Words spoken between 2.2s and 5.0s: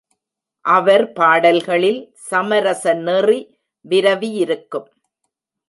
சமரசநெறி விரவியிருக்கும்.